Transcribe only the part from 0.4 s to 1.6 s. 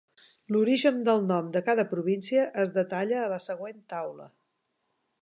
L'origen del nom